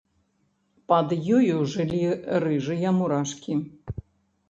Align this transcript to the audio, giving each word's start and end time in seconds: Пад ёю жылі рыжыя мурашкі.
Пад 0.91 1.13
ёю 1.37 1.55
жылі 1.75 2.01
рыжыя 2.47 2.97
мурашкі. 3.01 3.63